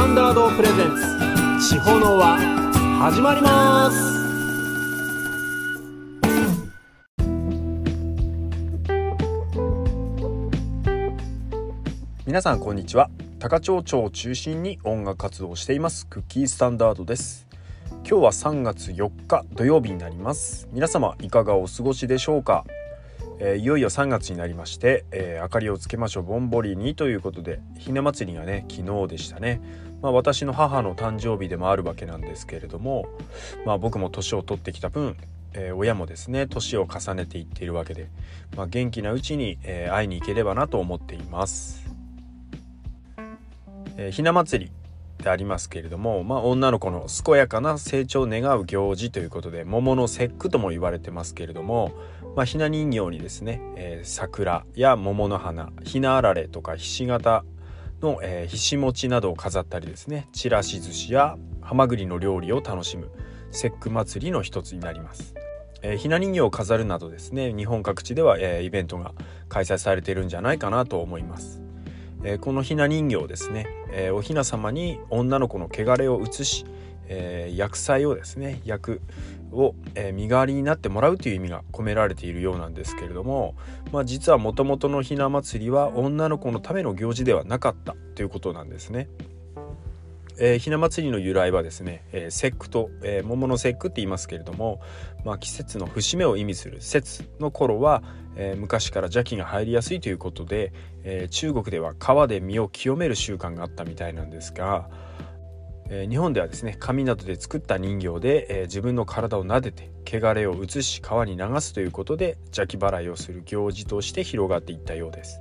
[0.00, 0.96] タンダードプレゼン
[1.58, 1.74] ツ。
[1.74, 2.38] 地方の輪
[3.00, 3.98] 始まります。
[12.24, 13.10] 皆さんこんにちは。
[13.38, 16.06] 高千穂町を中心に音楽活動をしています。
[16.06, 17.46] クッキースタンダードです。
[18.08, 20.66] 今日は3月4日土曜日になります。
[20.72, 22.64] 皆様いかがお過ごしでしょうか、
[23.38, 26.22] えー、いよいよ3月になりまして、えー、明かりをつけましょう。
[26.22, 29.60] ぼんぼりにということでひな祭りがね昨日でしたね。
[30.02, 33.06] まあ、私の母の誕生日でもあるわけなんですけれども、
[33.66, 35.16] まあ、僕も年を取ってきた分、
[35.52, 38.08] えー、親もですね年を重ねていっているわけで、
[38.56, 41.84] まあ、元気なうちに、えー、会いに行ければなと思っています。
[43.96, 44.72] えー、ひな祭り
[45.22, 51.92] でありますけれども、まあ、女の子の健やかな成長を願う行事ということで桃の節句とも言われてますけれども、
[52.34, 57.44] まあ、ひな人形にですね、えー、桜や桃の花ひなあられとかひし形
[58.00, 63.10] の、えー、ひし餅などを飾ったりですねちらし寿司やはまぐりの料理を楽しむ
[63.50, 65.34] 節句祭りの一つになります。
[65.82, 69.14] えー、ひな人形を飾るなどですね日本各地では、えー、イベントが
[69.48, 71.62] 開催されているんじゃないかなと思います。
[72.22, 76.66] えー、このひな人形ですね、えー、おひな様に女の子の汚れを移し、
[77.08, 79.00] えー、薬剤をですね薬
[79.52, 83.54] を、え身代わりになってもらうという意味が込められているようなんですけれども、
[83.92, 89.08] まあ、実はもともとのひな祭りは女の子のための行事ではなかったということなんですね。
[90.42, 94.80] えー、ひな祭りの由来はですね、えー、節句と、えー、桃の節句って言いますけれども、
[95.22, 98.02] まあ、季節の節目を意味する節の頃は、
[98.36, 100.72] えー、昔から邪気が入りやすいということで、
[101.04, 104.88] えー、中国では川で身を清める習慣があったみたいなんですが、
[105.92, 115.40] え、日本ではですね紙などで作った人形で、え、自分の体を撫でて汚れを移し川に流すということで邪気払いをする行事として広がっていったようです。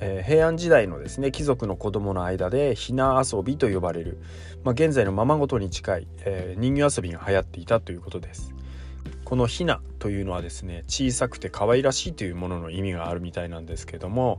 [0.00, 4.18] え、平安時代のですね貴族の子供の間でひな遊びと呼ばれる、
[4.64, 8.54] まあ、現在のままごとに近い、えー、人形遊びが流行っていたということです。
[9.24, 14.38] このひなというのはですね小さくて可愛らしいというものの意味があるみたいなんですけども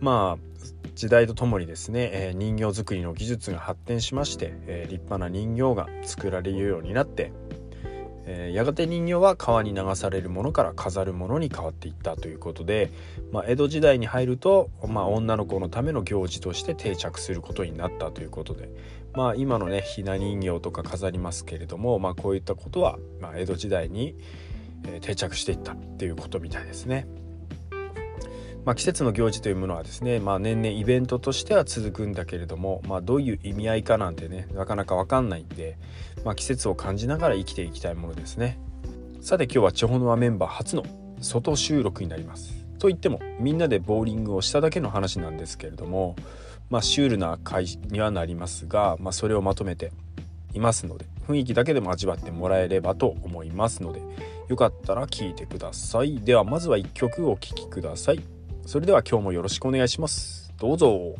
[0.00, 0.47] まあ
[0.94, 7.32] 時代とともにですね、え、人形作りの技術が発展しまして、え、立派な人形が作られるようになって
[8.28, 12.90] え、やがて人形は川に流されるものから飾るものに変わっていったということで、
[13.32, 18.68] まあ、江戸時代に入ると、まあ、女の子のための行事として定着することになったということで、
[19.14, 24.14] まあ、今のねひな人形とか飾りますけれども、ま、こういったことは、ま、江戸時代に、
[25.00, 27.08] 定着していったっていうことみたいですね。
[28.64, 35.78] まあ、季節の行事というものはですね、まあ、年々イベントとしては続くんだけれども、まあ、どういう意味合いかなんてねなかなか分かんないんで、
[36.24, 38.58] ま、季節を感じながら生きていきたいものですね。
[39.20, 40.84] さて今日は地方のメンバー初の
[41.20, 42.58] 外収録になります。
[42.78, 46.14] と言ってもみんなでボーリングをしただけの話なんですけれども
[46.70, 49.90] まシュールな回にはなりますが、ま、それをまとめて
[50.54, 54.00] いますので雰囲気だけでも味わってもらえればと思いますので
[54.48, 56.20] よかったら聴いてください。
[56.20, 58.37] ではまずは1曲お聴きください。
[58.68, 60.52] それでは今日もよろしくお願いします。
[60.58, 61.14] どうぞ。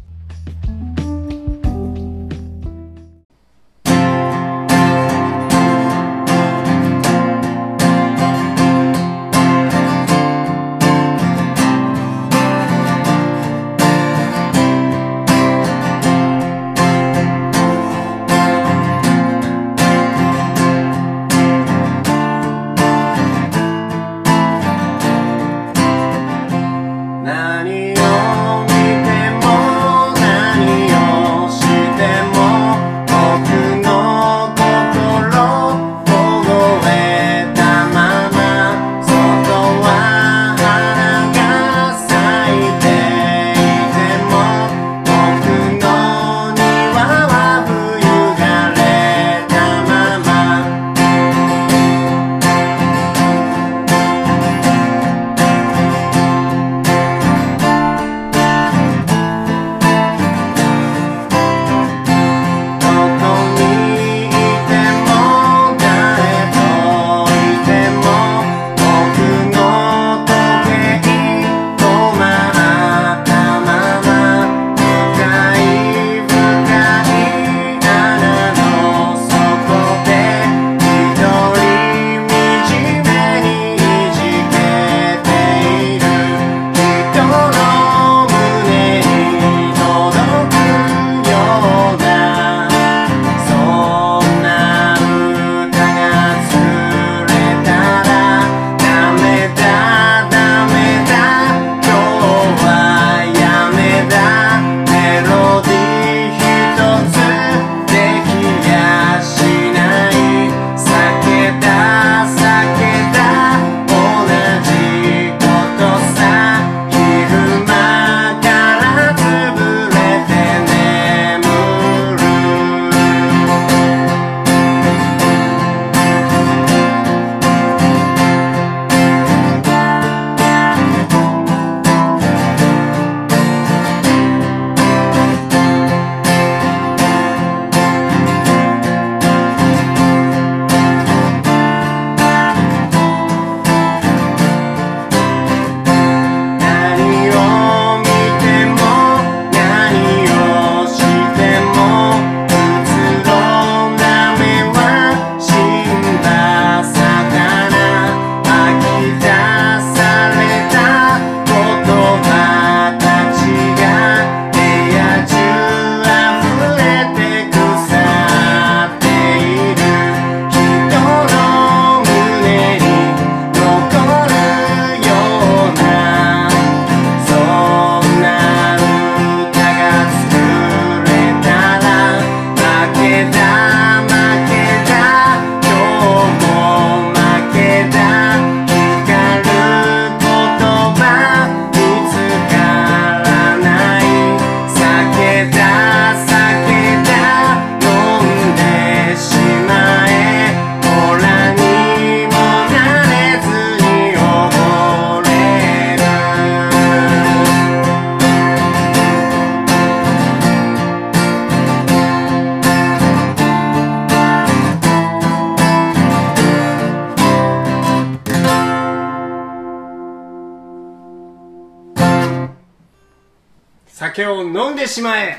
[224.88, 225.36] しまえ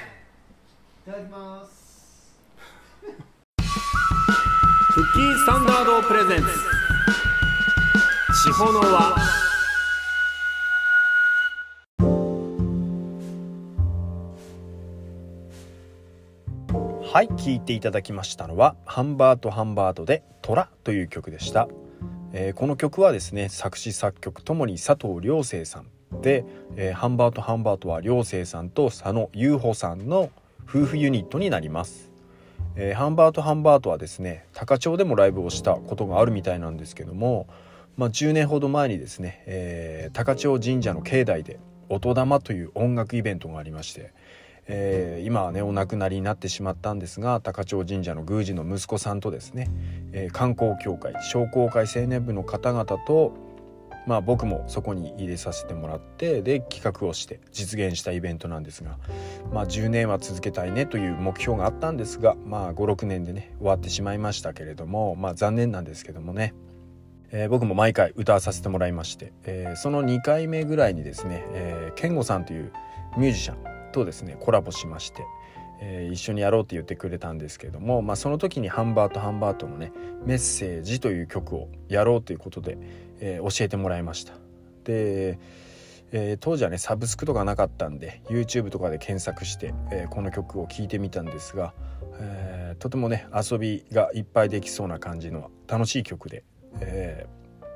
[1.07, 2.37] いただきます。
[3.57, 3.63] ク
[5.01, 6.45] ッキースタンダードプレゼンツ。
[8.43, 9.15] 地方の輪
[17.11, 21.67] はい聴いていただきましたのはハンバートハンバートで虎という曲でした、
[22.33, 25.87] えーこの曲はですね作詞作曲ともに佐藤良生さん
[26.21, 26.45] で、
[26.75, 30.29] えーハンバートハンバートは良生さんと佐野優穂さんの
[30.67, 32.11] 夫婦ユニットになります、
[32.75, 37.47] えーハンバートハンバートはですね高千穂でもライブをしたことがあるみたいなんですけども、
[37.97, 41.59] まあ、10年ほど前にですね、えー高千穂神社の境内で
[41.89, 44.11] 音玉という音楽イベントがありまして
[44.67, 49.69] えー今はねお亡くなりになってしまったんですが高千穂神社の宮司の息子さんとですね、
[50.11, 53.33] えー観光協会商工会青年部の方々と、
[54.05, 58.97] まあ、僕もそこに入れさせてもらってで企画をして実現したイベントなんですが、
[59.53, 66.53] まあ、10年は続けたいねという目標があったんですが、まあ、56年でね終わってしまいましたけれども、まあ、残念なんですけどもね。
[67.31, 72.71] えー僕も毎回歌わさせてもらいまして、えーその2回目ぐらいにですね、えー、健吾さんという
[73.19, 75.23] ミュージシャンとですねコラボしまして、
[76.11, 79.93] 一緒にやろうって言ってくれたんですけれども、まあ、その時にハンバートハンバートのね
[80.25, 82.77] 「メッセージ」という曲をやろうということで、
[83.19, 84.33] えー教えてもらいました。
[84.83, 85.39] で
[86.11, 91.73] えー当時はねサブスクとかなかったんで YouTube とかで検索して、えーこの曲を聴いてみたんですが、
[92.19, 96.43] えーとてもね遊びがいっぱいできそうな感じの楽しい曲で、
[96.79, 97.27] え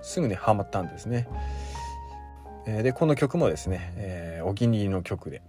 [0.02, 1.28] すぐねハマったんですね。
[2.66, 5.42] えでこの曲もですね、えお気に入りの曲で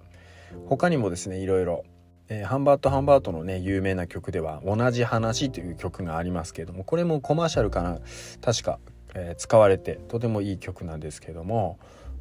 [0.66, 1.84] 他にもですねいろいろ、
[2.28, 7.98] えーハンバートハンバートのね有名な曲では「同じ話」という曲がありますけれどもこれもコマーシャルかな
[8.40, 8.80] 確か、
[9.14, 11.78] えー使われてとてもいい曲なんですけども、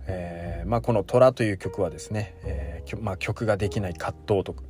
[0.07, 4.63] えーまあ、この「虎」という曲はですね、えーまあ、曲ができない葛藤とか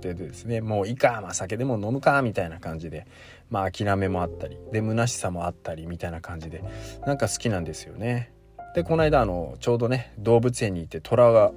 [0.00, 3.06] でですねもういいか、まあ、酒でも飲むかみたいな感じで、
[3.50, 6.64] まあ、諦めもあったりで虚しさもあったりみたいな感じで
[7.06, 8.32] なんか好きなんですよね。
[8.74, 11.52] でこの間あのちょうどね動物園に行って虎が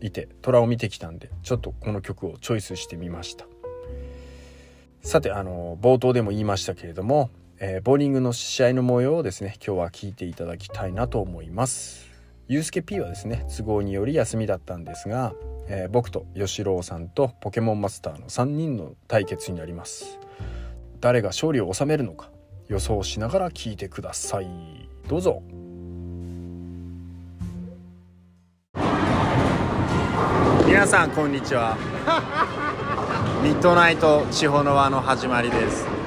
[0.00, 3.46] いて虎を見てきたんでちょっとこの曲をチョイスしてみました
[5.02, 12.06] さてあの冒頭でも言いましたけれども、えーボーリングの試合の模様をですね今日は聞いていただきたいなと思います。
[12.48, 15.32] ゆうすけ P はですね都合により休みだったんですが、
[15.68, 20.18] えー僕と吉郎さんとポケモンマスターの3人の対決になります。
[21.00, 22.30] 誰が勝利を収めるのか
[22.68, 24.46] 予想しながら聞いてください。
[25.08, 25.42] どうぞ。
[30.66, 31.78] 皆さんこんにちは。
[33.42, 36.05] ミッドナイト地方の輪の始まりです。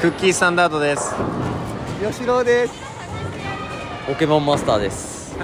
[0.00, 1.12] クッキースタンダードです。
[2.06, 2.74] 吉郎です。
[4.06, 5.36] ポケモンマスターです。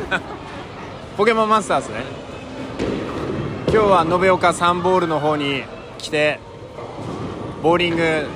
[1.17, 2.05] ポケモンマスターズね。
[3.73, 5.65] 今日は延岡サンボールの方に
[5.99, 6.39] 来て
[7.63, 8.27] ボーリング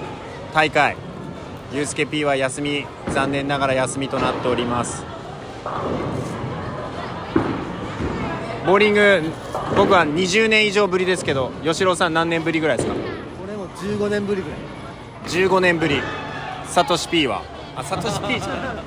[0.55, 0.97] 大会。
[1.73, 5.05] ゆうすけ P は休み残念ながら休みとなっております。
[8.67, 9.23] ボーリング
[9.77, 12.95] 僕は20年以上ぶりですけど吉郎さん何年ぶりぐらいですか？
[13.45, 14.59] 俺も15年ぶりぐらい
[15.29, 16.01] 15年ぶり。
[16.67, 17.43] サトシ P は。
[17.77, 18.85] あサトシ P じゃない。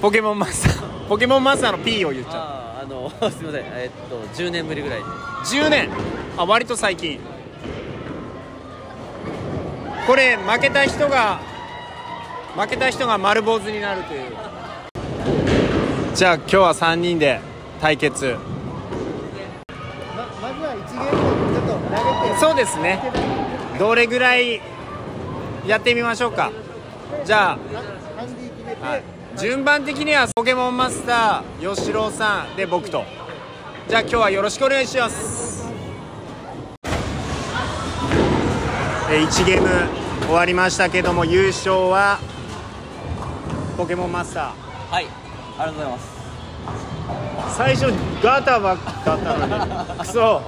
[0.00, 1.08] ポケモンマスター。
[1.08, 2.34] ポケモンマスターの P を言っちゃう。
[2.36, 5.04] ああ、あの、 すみません、えっと、10年ぶりぐらいで。
[5.44, 5.88] 10年。
[6.36, 7.18] あ割と最近。
[10.06, 11.38] これ負けた人が
[12.56, 14.22] 負けた人が丸坊主になるという。
[16.14, 17.40] じゃあ今日は3人で
[17.80, 18.36] 対決。
[20.16, 22.36] ままずは1ゲームちょっと投げて。
[22.38, 23.00] そうですね。
[23.78, 24.60] どれぐらい
[25.66, 26.50] やってみましょうか。
[27.24, 27.58] じゃあ、
[28.86, 29.02] はい、
[29.38, 33.04] 順番的にはポケモンマスター吉郎さんで僕と。
[33.88, 35.68] じゃあ今日はよろしくお願いします。
[39.10, 39.68] えー1ゲーム
[40.26, 42.18] 終わりましたけども優勝は
[43.76, 44.92] ポケモンマスター。
[44.92, 45.06] はい、
[45.58, 47.56] ありがとうございます。
[47.56, 47.92] 最初
[48.22, 49.64] ガタばっかだったの
[49.94, 50.42] にクソ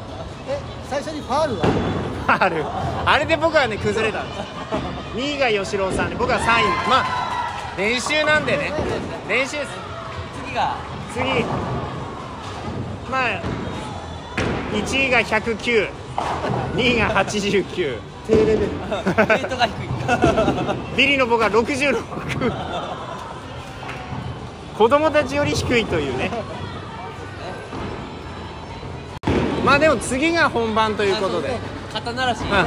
[0.48, 1.66] え最初にファールは？
[2.26, 2.64] ある
[3.04, 4.40] あれで僕はね崩れたんです
[5.14, 6.44] 2位が吉郎さんで僕は3位
[6.88, 7.24] まあ
[7.76, 8.72] 練習なんでね。
[9.28, 9.70] 練習です。
[10.46, 10.76] 次が、
[11.12, 11.44] 次。
[13.10, 13.42] まあ
[14.72, 15.88] 1位が1092
[16.76, 18.58] 位が89低レベル。
[18.60, 20.96] レートが低い。
[20.96, 22.02] ビリの僕は66
[24.78, 26.30] 子供たちより低いというね。
[29.64, 31.58] まあでも次が本番ということで、
[31.92, 32.42] 肩慣らし。
[32.42, 32.50] うん。
[32.50, 32.64] は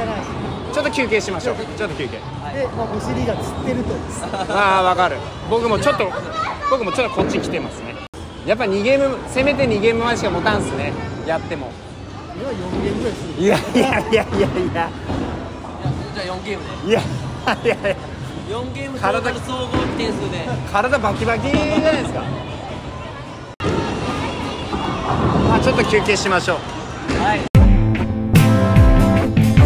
[0.72, 1.56] ちょっと休憩しましょう。
[1.76, 3.94] ちょっと休憩で、まあ、お尻がつってると。
[4.52, 5.16] ああわかる。
[5.50, 6.10] 僕もちょっと
[6.70, 7.94] 僕もちょっとこっち来てますね。
[8.46, 10.92] やっぱ2ゲームせめて2ゲームまでしか持たんすね。
[11.26, 11.70] やっても。
[12.36, 13.42] 今4ゲームぐらいする。
[13.42, 14.48] いやいやいやいやいや。
[14.48, 14.90] いや
[16.14, 16.90] じゃあ4ゲームで。
[16.90, 17.02] いやい
[17.66, 17.96] やいや。
[18.48, 20.48] 4ゲーム体総合点数で。
[20.72, 22.22] 体バキバキじゃないですか。
[25.48, 26.58] まあちょっと休憩しましょう。
[27.22, 27.40] はい。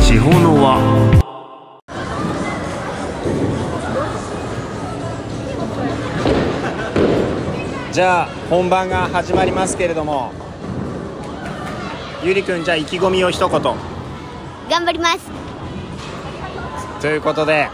[0.04, 1.21] 地方の輪
[7.92, 10.32] じゃあ本番が始まりますけれども
[12.24, 13.60] ゆりくんじゃあ意気込みを一言。
[14.70, 15.30] 頑張ります。
[17.02, 17.68] ということで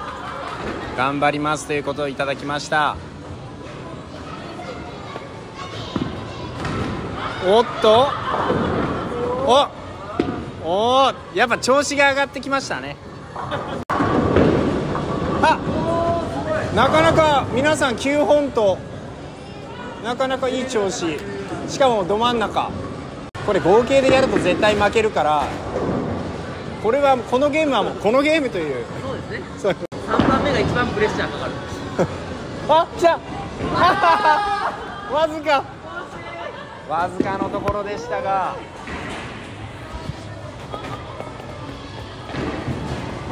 [0.96, 2.96] 頑張りますということをいただきました。
[7.46, 8.08] おっと。
[9.46, 9.68] お
[10.64, 12.96] おーやっぱ調子が上がってきましたね。
[15.42, 15.60] あ
[16.74, 18.78] なかなか皆さん9本と
[20.02, 21.18] なかなかいい調子。
[21.68, 22.70] しかもど真ん中。
[23.46, 25.44] これ合計でやると絶対負けるから。
[26.82, 28.84] これはこのゲームはもうこのゲームという。
[29.02, 29.42] そうですね。
[29.58, 29.76] そう。
[30.06, 31.52] 3番目が一番プレッシャーかかる。
[32.68, 33.18] あじゃ
[33.74, 35.64] あわずか。
[36.88, 38.54] わずかのところでしたが。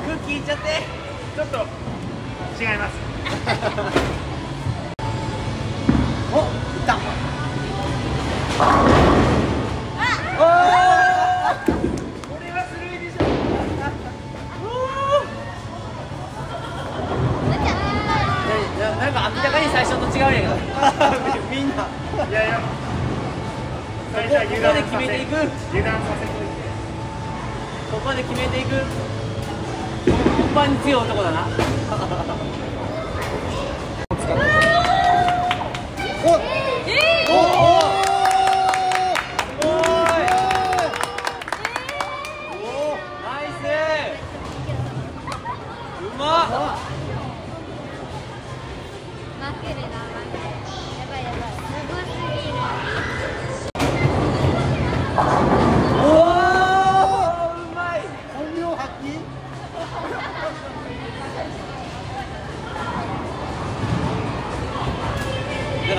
[0.06, 1.06] 空気いっちゃって。
[1.36, 1.58] ちょっと
[2.58, 2.96] 違います
[6.36, 6.44] おいっ
[6.86, 6.96] た。
[18.76, 20.52] いやなんか明らかに最初と違うんやけど
[21.50, 21.88] みんな。
[22.28, 22.66] いやいやこ
[24.12, 24.28] こここ
[24.74, 25.34] で決めていく。
[25.36, 25.48] 油
[25.82, 26.52] 断させといて
[27.90, 28.84] ここで決めていく。
[30.06, 31.46] 本番に強い男だな
[36.26, 36.55] ナ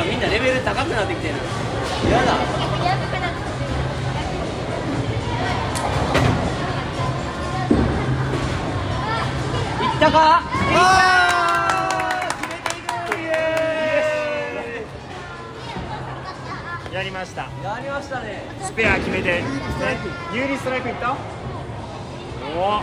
[0.09, 1.33] みんなレベル高くなってきてる。
[2.11, 2.33] やだ。
[9.83, 10.41] いったか？
[16.93, 17.43] やりました。
[17.63, 18.41] やりましたね。
[18.61, 19.43] スペア決めて。
[20.33, 21.15] 有利ストライクいった？
[22.55, 22.77] お。
[22.77, 22.81] お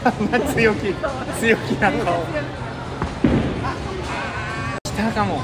[0.54, 0.94] 強気。
[1.38, 2.24] 強気な顔。
[2.24, 2.26] 来
[5.02, 5.38] たかもい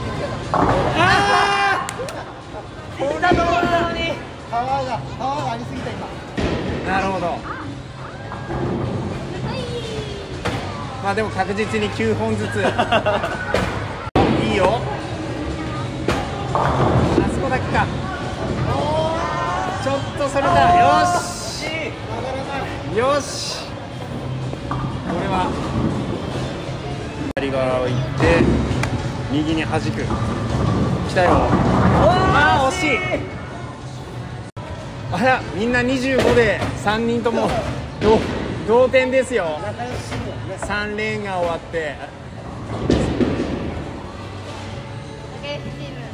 [3.05, 4.13] ったところなのに
[4.51, 6.07] パワーがパワーがありすぎた今。
[6.87, 7.37] なるほど。
[11.03, 12.57] まあでも確実に9本ずつ。
[14.45, 14.81] いいよ。
[16.55, 16.59] あ
[17.33, 17.87] そこだけか。
[19.83, 20.81] ちょっとそれだ。
[20.81, 20.87] よ
[21.21, 21.65] し。
[22.99, 23.67] よし。
[24.69, 24.75] こ
[25.21, 25.47] れは。
[27.37, 28.76] 左側を行って
[29.33, 29.91] 右に弾く。
[31.09, 32.99] 来たよあー惜しい。
[35.13, 37.49] あらみんな25で3人とも。
[38.01, 38.19] 同
[38.67, 39.59] 同点ですよ。
[40.61, 41.97] 3レーンが終わって。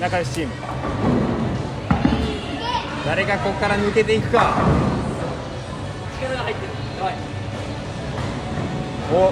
[0.01, 0.53] 仲良しチーム。
[3.07, 4.55] 誰がここから抜けていくか。
[6.21, 6.73] 力が入ってる。
[9.15, 9.31] お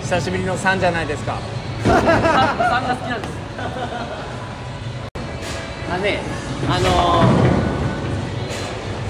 [0.00, 1.38] 久しぶりの3じゃないですか
[1.84, 3.32] 3が好きなんです
[5.92, 6.20] あね
[6.68, 6.88] あの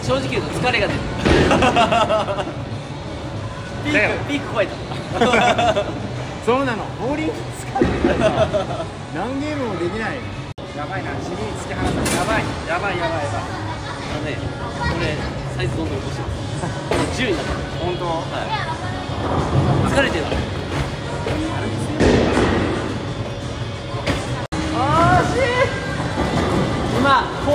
[0.02, 0.98] ー、正直言うと疲れが出る。
[3.84, 4.72] ピークピーク超えた。
[6.46, 6.84] そうなの。
[7.00, 7.86] ボーリング使って
[8.18, 10.16] たさ何ゲームもできない
[10.76, 12.16] やばいな尻に突き放した。
[12.16, 14.38] やばいやばいやばいやばいあのね
[14.78, 15.14] これ
[15.54, 16.32] サイズどんどん落としてます
[16.88, 18.12] もう10になってる本当は
[18.42, 20.30] い疲れてるあ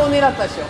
[0.07, 0.63] 今こう狙ったでしょ。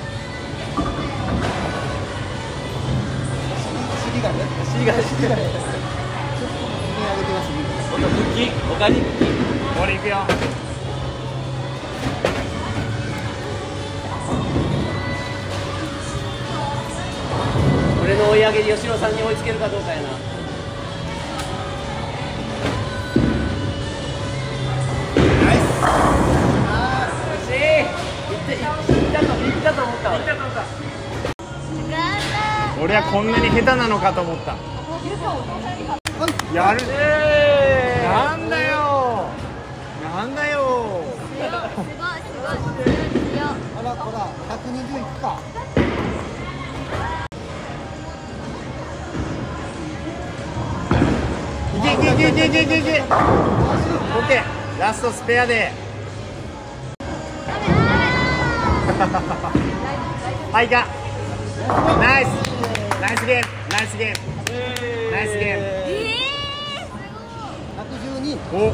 [4.03, 4.36] 尻がね。
[4.74, 5.77] 尻が尻が上げてますね。
[7.91, 9.32] 今度復帰おかえり復帰
[9.77, 10.17] ボールいくよ
[18.03, 20.26] 俺の追い上げで吉野さんに追いつけるかどうかやな
[32.81, 34.55] 俺はこんなに下手なのかと思った。
[36.53, 36.81] やる。
[38.03, 39.25] なんだよ。
[40.16, 41.03] なんだよ。
[41.36, 41.60] すごいす
[42.38, 42.58] ごい
[43.75, 45.40] ほらほら120いくか。
[51.75, 52.92] いけいけいけいけいけいけ。
[52.92, 54.58] いけオッケー。
[54.79, 55.72] ラストスペアで
[60.51, 60.88] はいか
[62.00, 62.27] ナイス
[63.01, 65.66] ナイスゲームナイスゲームナイスゲーム
[68.24, 68.74] 112お。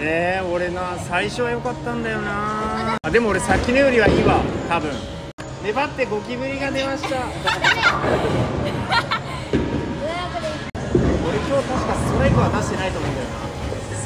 [0.00, 2.96] えー、俺な最初は良かったんだよな。
[3.02, 4.92] あでも俺さっきのよりはいいわ多分。
[5.62, 7.08] 粘ってゴキブリが出ました。
[7.10, 7.18] 俺
[11.38, 13.34] 今日確かストライクは出してないと思うんだよな。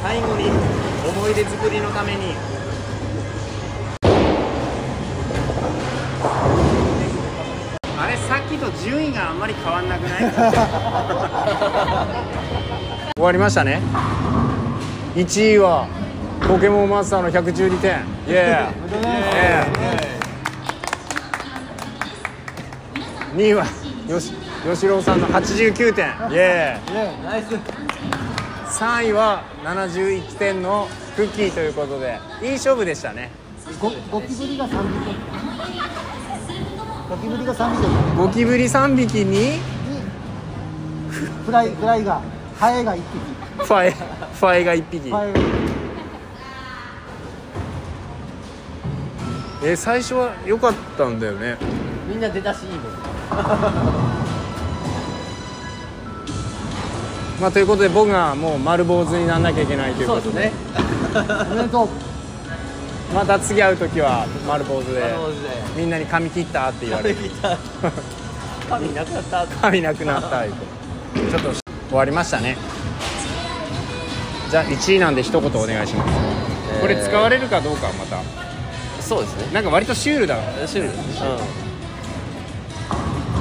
[0.03, 0.51] 最後に
[1.07, 2.35] 思い出作りのために
[8.85, 10.25] 順位があんまり変わんなくない？
[13.17, 13.81] 終わりましたね。
[15.15, 15.87] 1位は
[16.47, 17.93] ポケモンマスターの112点。
[18.29, 23.65] イエー2位は
[24.09, 24.33] よし
[24.71, 26.07] 吉郎さんの89点。
[26.31, 27.43] イエーナイ。
[27.43, 27.55] ス
[28.83, 33.31] 3位は71点のクッキーということでいい勝負でしたね。
[33.81, 34.77] ゴゴキブリが3匹
[37.15, 38.17] ゴキブリが3匹。
[38.17, 39.39] ゴキブリ3匹に？
[39.39, 39.59] に。
[41.47, 42.21] フライフライが
[42.59, 43.03] ハエが1匹。
[43.65, 45.11] ファエファエが1匹。
[45.13, 45.45] ハエが1
[49.67, 51.57] え最初は良かったんだよね。
[52.09, 52.81] みんな出だしいいもん。
[57.41, 60.53] まあということで僕がもう丸坊主にならなきゃいけないというそうですことでね。
[61.13, 61.89] 匹 おめでとう
[63.13, 65.03] また次会う時は丸坊主で
[65.77, 67.17] みんなに髪切ったって言われる。
[68.69, 69.47] 髪なくなった？
[69.61, 71.53] 髪なくなったちょっと
[71.89, 72.57] 終わりましたね。
[74.51, 76.13] じゃあ1位なんで一言お願いします、
[76.81, 78.19] これ使われるかどうかはまた。
[79.03, 79.53] そうですね。
[79.53, 80.37] なんか割とシュールだ
[80.67, 80.93] シュールう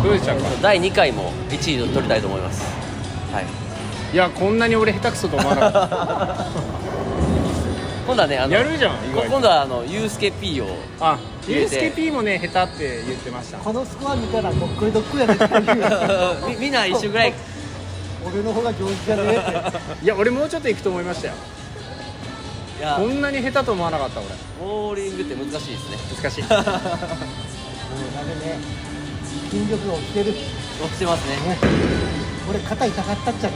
[0.03, 0.39] どうでしたか？
[0.41, 2.63] ん第2回も1位を取りたいと思います。
[3.33, 3.45] はい。
[4.13, 6.45] いやこんなに俺下手くそと思わなかった
[8.05, 9.29] 今度はねあのやるじゃん意外と。
[9.29, 10.67] 今度はあのユースケ P を
[10.99, 11.75] あ入れて。
[11.75, 13.57] ユースケ P もね下手って言ってました。
[13.59, 15.87] このスコア見たらどっこいどっこいやねって言うよ
[16.49, 17.33] みみんな一緒ぐらい。
[18.25, 19.77] 俺の方が上手じゃねえって。
[20.03, 21.33] いや俺もうちょっと行くと思いましたよ。
[22.79, 22.95] いや。
[22.99, 24.29] こんなに下手と思わなかった俺。
[24.59, 25.97] ボーリングって難しいですね。
[26.21, 26.43] 難しい。
[26.47, 26.69] もうダメ
[28.45, 28.59] ね。
[29.49, 30.33] 筋力が落ちてる。
[30.83, 31.37] 落ちてますね。
[32.49, 33.55] 俺肩痛かったっちゃね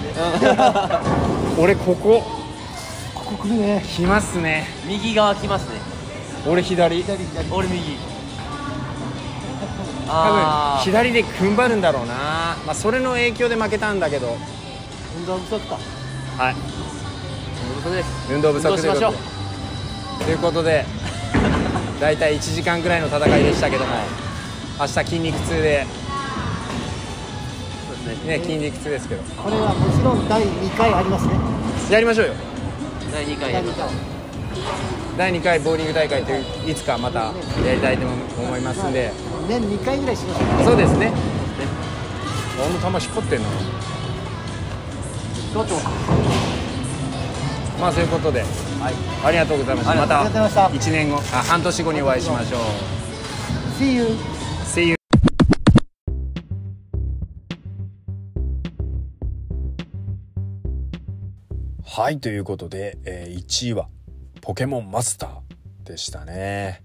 [1.59, 2.23] 俺ここ
[3.27, 3.83] ここ来るね。
[3.85, 4.67] 来ますね。
[4.87, 5.81] 右側来ますね。
[6.47, 7.03] 俺左。
[7.03, 7.51] 左左。
[7.51, 7.97] 俺右。
[10.07, 12.13] 多あ分左で踏ん張るんだろうな。
[12.65, 14.37] まあそれの影響で負けたんだけど。
[15.17, 15.77] 運動不足か。
[16.37, 16.55] はい。
[17.83, 18.33] そうです。
[18.33, 19.09] 運動不足ということで運動しましょ
[20.21, 20.23] う。
[20.23, 20.85] ということで
[21.99, 23.91] 大体1時間ぐらいの戦いでしたけども
[24.79, 25.85] 明日筋肉痛で。
[27.87, 28.37] そうですね。
[28.37, 29.23] ね筋肉痛ですけど。
[29.35, 31.33] これはもちろん第2回ありますね。
[31.91, 32.46] やりましょうよ
[33.17, 33.67] 第2回やり
[35.17, 37.33] 第2回ボーリング大会といういつかまた
[37.65, 39.11] やりたいと思いますんで。
[39.49, 40.15] 年2回ぐらい。
[40.15, 41.11] しましょうそうですね。
[42.61, 43.47] あの球引っ張ってんな
[45.51, 45.75] どうぞ。
[47.81, 48.43] まあそういうことで、
[49.23, 49.95] ありがとうございました。
[49.95, 50.69] まありがとうございました。
[50.69, 52.61] た1年後あ半年後にお会いしましょう。
[53.81, 54.36] See you
[61.97, 63.89] はいということで、えー1位は
[64.41, 66.83] ポケモンマスターでしたね。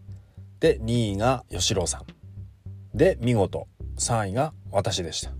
[0.58, 2.06] で2位が吉郎さん。
[2.96, 5.32] で見事3位が私でした。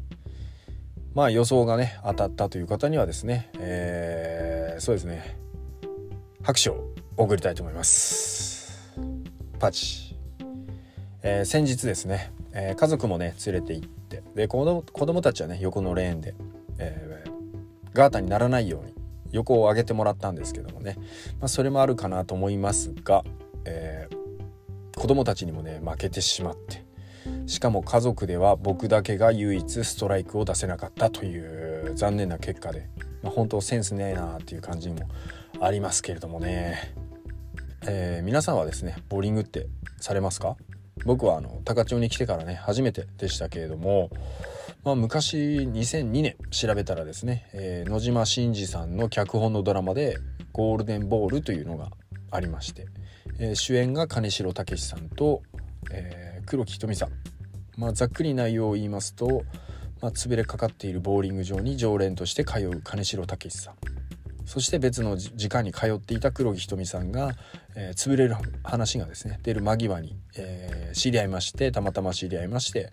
[1.14, 5.38] まあ予想がね当たったという方にはですね、えーそうですね。
[6.42, 8.92] 拍手を送りたいと思います。
[9.58, 10.18] パチ。
[11.22, 16.34] えー先日ですね、えー家族もね連れて行ってで子供子供たちはね横のレーンで、
[16.76, 17.32] えー
[17.94, 19.01] ガータにならないように
[19.32, 20.96] 横を上げてもらったんですけどもね、
[21.40, 23.24] まあ、それもあるかなと思いますが、
[23.64, 24.22] えー
[24.94, 26.84] 子供たちにもね負けてしまって
[27.46, 32.90] しかも家族では僕だけが唯一ストライクを出せなかったという残念な結果で、
[33.22, 35.08] まあ、本当センスねえなっていう感じも
[35.60, 36.94] ありますけれどもね、
[37.86, 39.66] えー皆さんはですねボーリングって
[39.98, 40.56] されますか？
[41.06, 44.10] 僕はあの高千穂に来てからね初めてでしたけれども、
[44.84, 50.18] まあ、昔2002年調べたらですね、えー野島伸司さんの脚本のドラマで
[50.52, 51.90] 「ゴールデンボール」というのが
[52.32, 52.86] ありまして、
[53.38, 55.42] えー主演が金城武さんと、
[55.92, 57.10] えー黒木瞳さん。
[57.76, 59.44] まあ、ざっくり内容を言いますと、
[60.00, 63.74] まあ、潰れかかっているボーリング場に常連として通う金城武さん。
[64.44, 67.32] そして別の時間に通っていた黒木ひとみさんが、
[67.76, 72.92] えー、潰れる話がですね出る間際に、えー、知り合いましてたまたま知り合いまして、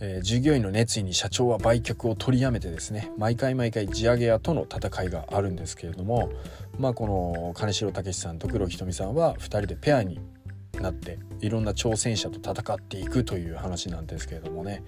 [0.00, 6.30] えー、従業員の熱意に社長は売却を取りやめてですね毎回毎回地上げ屋との戦いがあるんですけれども
[6.78, 10.20] まあこの金城武さんと黒木ひとみさんは2人でペアに
[10.80, 14.82] なっていろんな挑戦者と戦っていくという話なんですけれどもね、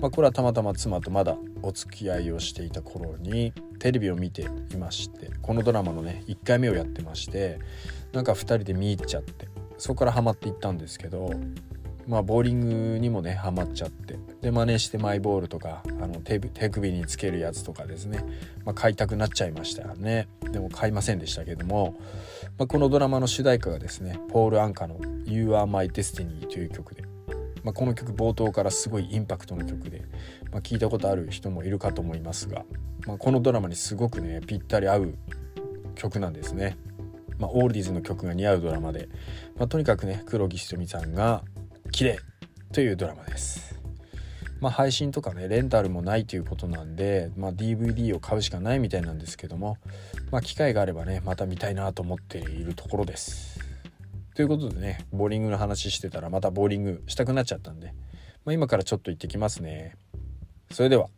[0.00, 7.58] まあ、これはたまたま妻とまだお付き合いをしていた頃にテレビを見ていましてこのドラマのね1回目をやってまして
[8.12, 11.30] なんか2人で見入っちゃってそこからハマっていったんですけど
[12.06, 14.18] まあボーリングにもねハマっちゃって。
[14.40, 18.24] で真似してマイボールとかあの手首につけるやつとかですね、
[18.64, 20.28] まあ、買いたくなっちゃいましたよね。
[20.50, 21.96] でも買いませんでしたけども、
[22.58, 27.04] まあ、このドラマの主題歌がですねポール・アンカの「You Are My Destiny」という曲で、
[27.62, 30.04] まあ、この曲冒頭からすごいインパクトの曲で、
[30.50, 32.64] まあ、聞いたことある人もいるかと思いますが、
[33.06, 35.14] まあ、このドラマにすごくねぴったり合う
[35.94, 36.76] 曲なんですね。
[37.38, 39.08] まあ、オールディーズの曲が似合うドラマで、
[39.56, 41.42] まあ、とにかくね黒木ひとみさんが
[41.90, 42.18] 綺麗
[42.72, 43.78] というドラマです。
[44.60, 49.78] まあ、配信とかねレンタルもないということなんで、まあ、DVD を買うしかないみたいなんですけども、
[50.30, 53.58] まあ、機会があればねまた見たいなと思っているところです。
[54.34, 57.94] ということでねボーリングの話してたらまたボーリングしたくなっちゃったんで、
[58.44, 59.96] まあ、今からちょっと行ってきますね。
[60.70, 61.08] それでは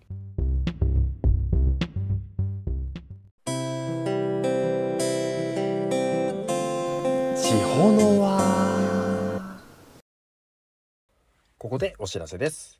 [11.82, 12.78] でお知らせです。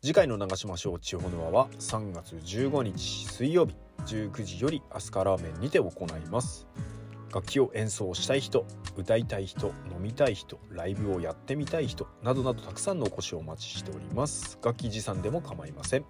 [0.00, 3.74] 次回の長島省地方の輪は3月15日水曜日
[4.06, 6.68] 19時よりアスカラーメンにて行います。
[7.34, 8.64] 楽器を演奏したい人
[8.96, 14.60] 歌いたい人飲みたい人ライブをやってみたい人などなどたくさんのお越しをお待ちしております。
[14.64, 16.04] 楽器持参でも構いません。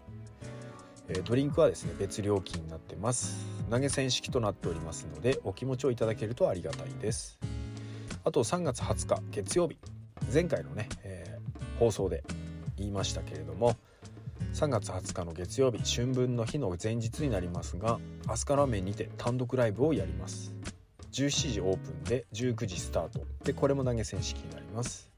[1.24, 3.46] ドリンクはですね別料金になってます。
[3.70, 7.38] 投げ銭式となっておりますのでお気持ちをいただけるとありがたいです。
[8.24, 9.78] あと3月20日月曜日。
[10.30, 11.35] 前回のね、えー
[11.78, 12.24] 放送で
[12.76, 13.76] 言いましたけれども
[14.54, 20.54] 3月20日の月曜日春分の日の前日になりますがアスカラーメンにて単独ライブをやります。
[21.12, 23.20] 17時オープンで19時スタート。
[23.44, 25.10] でこれも投げ銭式になります、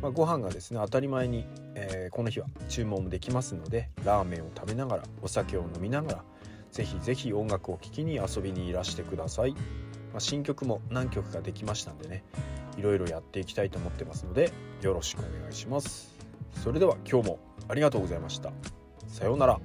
[0.00, 6.24] まあ、ご飯がですね当たり前に、えーこの日は注文もできますのでラーメンを食べながらお酒を飲みながら
[6.70, 9.58] ぜひぜひ音楽を聴きに遊びにいらしてください、ま
[10.16, 12.22] あ、新曲も何曲かできましたんでね
[12.76, 16.12] いろいろやっていきたいと思ってますのでよろしくお願いします。
[16.62, 18.52] それでは今日もありがとうございました。
[19.06, 19.60] さようなら。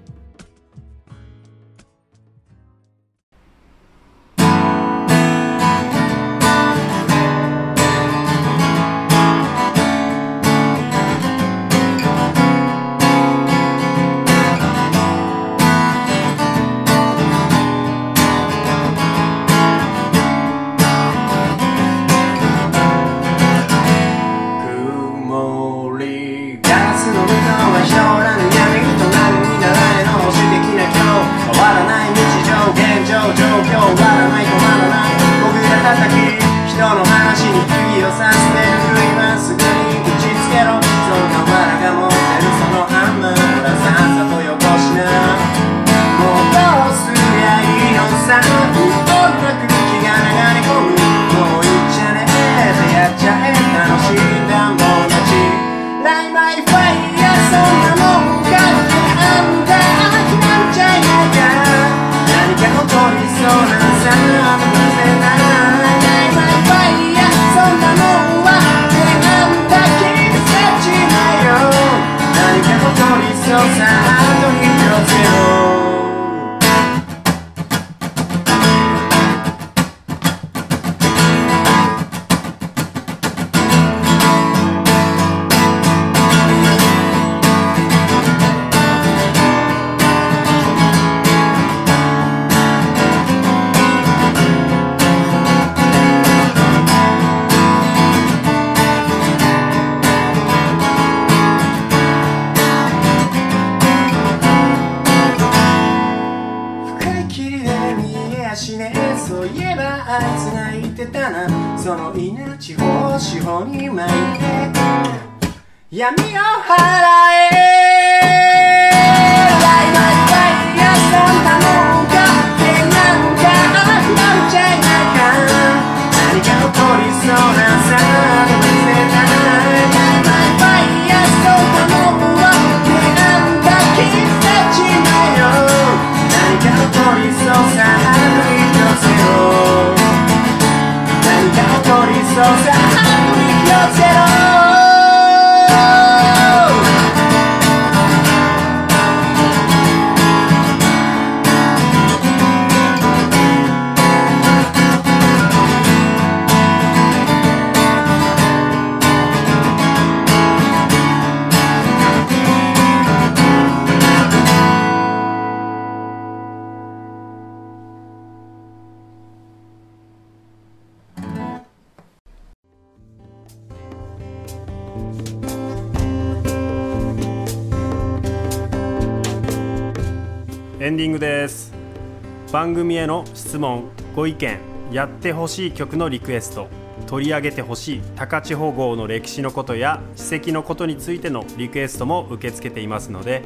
[182.68, 184.60] 番組への質問ご意見
[184.92, 186.68] やってほしい曲のリクエスト
[187.08, 193.44] 取り上げてほしい高千穂号の歴史のことや史跡のことについてのリクエストも受け付けていますので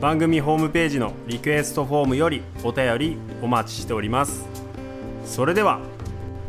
[0.00, 4.44] 番組ホームページのリクエストフォームよりお便りお待ちしております。
[5.24, 5.78] それでは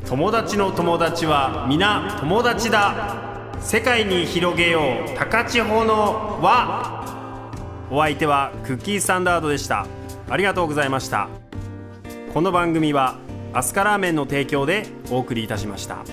[0.07, 3.53] 友達の友達は皆友達だ。
[3.61, 7.87] 世界に広げよう高千穂の輪。
[7.91, 9.85] お相手はクッキーサンダードでした。
[10.27, 11.44] ありがとうございました。
[12.35, 13.15] この番組は
[13.53, 16.03] アスカラーメンの提供でお送りいたしました。